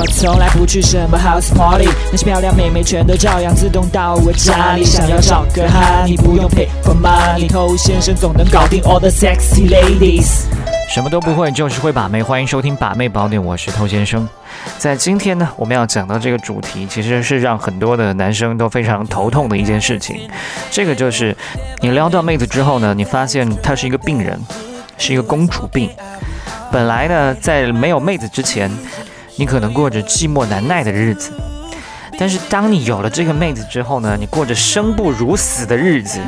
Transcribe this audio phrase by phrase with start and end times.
[0.00, 4.84] 我从来不去什么 house party，那些漂亮妹妹全都照样自动到我家里。
[4.84, 10.44] 想要找个哈，你不用 pay for money，偷先生总能搞定 all the sexy ladies。
[10.88, 12.22] 什么都不会，就是会把妹。
[12.22, 14.28] 欢迎收听《把妹宝典》，我是偷先生。
[14.78, 20.30] 在今天呢，我们要讲到这个主题，其实是让很多的男生都非常头痛的一件事情。
[20.70, 21.36] 这个就是
[21.80, 24.40] 你撩到妹子之后呢，你发现她是一个病人，
[24.96, 25.90] 是一个公主病。
[26.70, 28.70] 本来呢，在没有妹子之前，
[29.38, 31.30] 你可能过着寂寞难耐的日子。
[32.18, 36.18] 但是当你有了这个妹子之后呢，你过着生不如死的日子。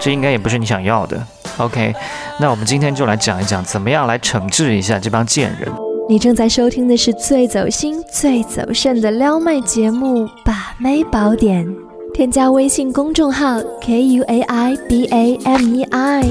[0.00, 1.22] 这应该也不是你想要的。
[1.58, 1.94] OK，
[2.40, 5.70] 那我们今天就来讲一讲，怎么样来惩治一下这帮贱人。
[6.08, 11.66] 你正在收听的是最走心、最走肾的撩妹节目《把妹宝典》，
[12.14, 16.22] 添加微信公众号 k u a i b a m e i，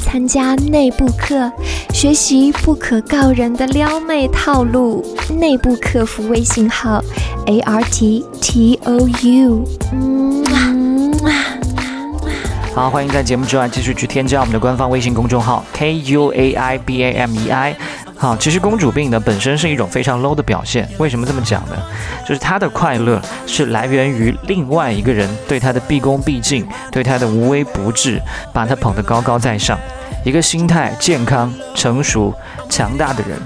[0.00, 1.50] 参加内部课，
[1.92, 5.04] 学习不可告人的撩妹套路。
[5.38, 7.02] 内部客服微信号
[7.46, 9.64] a r t t o u。
[12.74, 17.76] 好，欢迎在节目之外继续去添加我们的官方微信公众号 K U A I B A M E I。
[18.20, 20.86] 好，其实公主病呢本身是一种非常 low 的表现。
[20.98, 21.76] 为什么这么讲呢？
[22.28, 28.20] 就是她的快乐是来源于另外一个人对她的毕恭毕敬，对她的无微不至，
[28.52, 29.78] 把她捧得高高在上。
[30.22, 32.34] 一个心态健康、成熟、
[32.68, 33.40] 强大的人。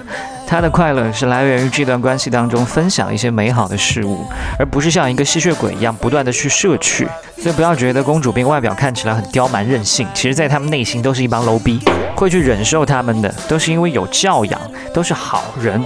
[0.46, 4.24] 他的快乐是来源于这段关系当中分享一些美好的事物，
[4.58, 7.08] 而不是像一个吸血鬼一样不断的去摄取。
[7.36, 11.80] 所以不要觉得公主病外表看起来很刁蛮任性，其实在他们内心都是一帮 low 逼。
[12.14, 14.60] 会去忍受他们的，都是因为有教养，
[14.92, 15.84] 都是好人。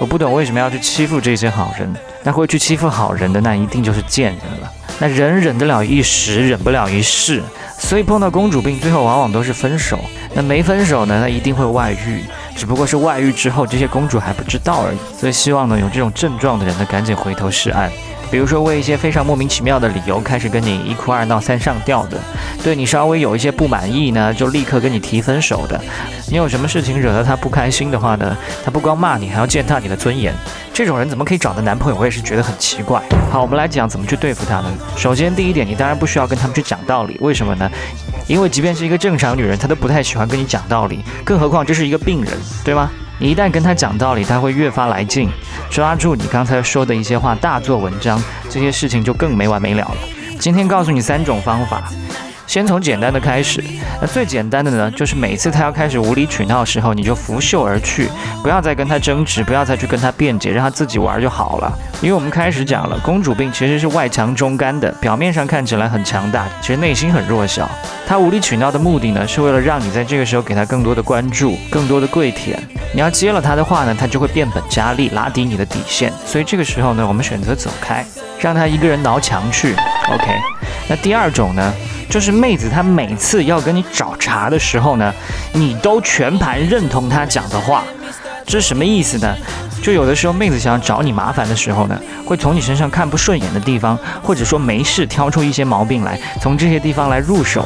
[0.00, 4.72] 我不懂为什么要去欺负这些好人，那会去欺负好人的，那一定就是贱人了。
[4.98, 7.40] 那人忍得了一时，忍不了一世。
[7.78, 9.98] 所以碰到公主病，最后往往都是分手。
[10.34, 12.22] 那没分手呢，那一定会外遇。
[12.54, 14.98] 只不过是外遇之后，这些公主还不知道而已。
[15.16, 17.90] 所以希望呢，有这种症状的人呢，赶紧回头是岸。
[18.30, 22.18] 比如说为一些非常莫名其妙的理由开始跟你一哭二闹三上吊的，
[22.62, 25.80] 对你稍微有一些不满意呢，就立刻跟你提分手的。
[26.28, 30.34] 你有什么事情惹得他不开心的话呢，他不光骂你，还要践踏你的尊严。
[30.78, 31.98] 这种人怎么可以找的男朋友？
[31.98, 33.02] 我也是觉得很奇怪。
[33.32, 34.72] 好，我们来讲怎么去对付他们。
[34.96, 37.16] 首先第一点，你当然不需要跟他们去讲道理。
[37.18, 37.68] 为什么呢？
[38.28, 42.32] 因为即便是一个正常女人，她都不太喜欢跟你讲道理，更何况这是一个病人，
[42.64, 42.88] 对吗？
[43.18, 45.28] 你一旦跟她讲道理，她会越发来劲，
[45.68, 49.96] 抓住你刚才说的一些话大做文章，这些事情就更没完没了了。
[50.38, 51.90] 今天告诉你三种方法。
[52.48, 53.62] 先从简单的开始，
[54.00, 58.08] 那最简单的呢，就是每次他要开始无理取闹的时候，你就拂袖而去，
[58.42, 61.70] 不要再跟他争执，不要再去跟他辩解，让他自己玩就好了。
[62.00, 67.68] 因为我们开始讲了，公主病其实是外强中干的，表面上看起来很强大，其实内心很弱小。
[68.06, 72.58] 他无理取闹的目的呢，是为了让你在这个时候给他更多的关注，更多的跪舔。
[72.94, 76.10] 你要接了他的话呢，他就会变本加厉，拉低你的底线。
[76.24, 78.02] 所以这个时候呢，我们选择走开，
[78.40, 79.74] 让他一个人挠墙去。
[80.10, 80.32] OK，
[80.88, 81.74] 那第二种呢？
[82.08, 85.12] 就是妹子，她每次要跟你找茬的时候呢，
[85.52, 87.84] 你都全盘认同她讲的话，
[88.46, 89.34] 这是什么意思呢？
[89.82, 97.64] 就有的时候妹子想要找你麻烦的时候呢，会从你身上看不顺眼的地方，或者说没事挑出一些毛病来，从这些地方来入手，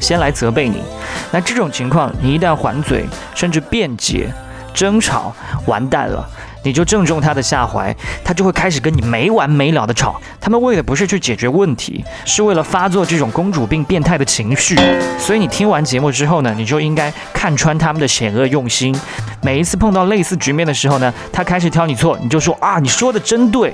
[0.00, 0.82] 先来责备你。
[1.30, 4.32] 那这种情况，你一旦还嘴，甚至辩解、
[4.74, 5.34] 争吵，
[5.66, 6.28] 完蛋了。
[6.62, 10.20] 你就正中他的下怀，他就会开始跟你没完没了的吵。
[10.40, 14.76] 他们为的不是去解决问题，是为了发作这种公主病变态的情绪。
[15.18, 18.94] 所以你听完节目之后呢，你就应该看穿他们的险恶用心。
[19.40, 23.72] 每一次碰到类似局面的时候呢，他开始挑你错，你就说啊，你说的真对，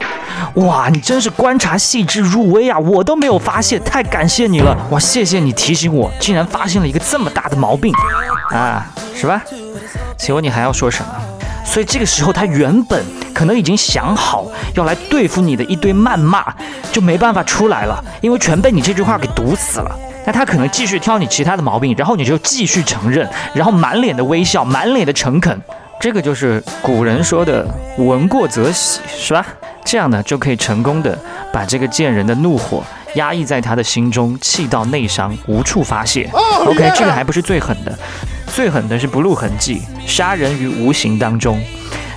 [0.54, 7.92] 哇，你真是观察细致入微啊，我都没有发现，太感谢你了，哇，谢谢你提醒我，竟然发现了一个这么大的毛病
[8.50, 9.42] 啊，是吧？
[10.16, 11.10] 请问你还要说什么？
[11.68, 16.42] 所以这个时候，他原本可能已经想好要来对付你的一堆谩骂，
[16.90, 19.98] 就没办法出来了，因为全被你这句话给堵死了。
[20.26, 25.60] 那他可能继续挑你其他的毛病，然后你就继续承认，然后满脸的微笑，满脸的诚恳。
[26.00, 27.66] 这个就是古人说的
[27.98, 29.44] “闻过则喜”，是吧？
[29.84, 31.18] 这样呢，就可以成功的
[31.52, 32.82] 把这个贱人的怒火
[33.14, 36.30] 压抑在他的心中，气到内伤，无处发泄。
[36.32, 37.98] OK，这个还不是最狠的。
[38.48, 41.60] 最狠的是不露痕迹，杀人于无形当中。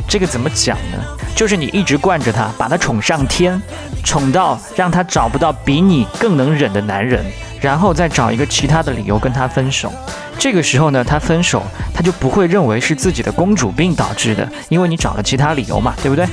[0.07, 0.97] 这个怎么讲呢？
[1.35, 3.59] 就是你一直惯着他，把他宠上天，
[4.03, 7.23] 宠到让他找不到比你更能忍的男人，
[7.61, 9.91] 然后再找一个其他的理由跟他分手。
[10.37, 11.63] 这个时候呢，他分手，
[11.93, 16.27] 他就不会认为是自己的公主病导致的，因为你找了其他理由嘛，对不对？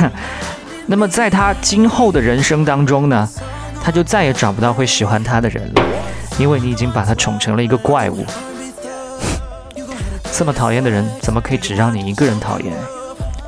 [0.86, 3.28] 那么在他今后的人生当中呢，
[3.82, 5.82] 他就再也找不到会喜欢他的人了，
[6.38, 8.26] 因为你已经把他宠成了一个怪物。
[10.38, 12.72] 这么讨厌的人，怎么可以只让你一个人讨厌？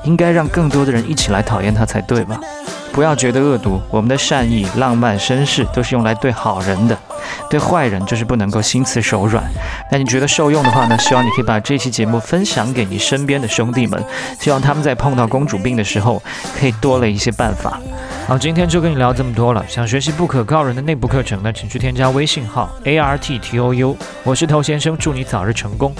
[0.02, 2.40] 应该让更多的人一起来讨厌他才对吧？
[2.92, 6.98] 不要觉得恶毒，我们的善意、浪漫、绅士都是用来对好人的，
[7.48, 9.44] 对坏人就是不能够心慈手软。
[9.92, 10.98] 那你觉得受用的话呢？
[10.98, 14.04] 希望你可以把这期节目分享给你身边的兄弟们，
[14.40, 16.20] 希望他们在碰到公主病的时候
[16.58, 17.78] 可以多了一些办法。
[18.26, 19.64] 好，今天就跟你聊这么多了。
[19.68, 25.94] 想学习不可告人的内部课程呢，请去添加微信号 a r t t o u，我是头先生，祝你早日成功。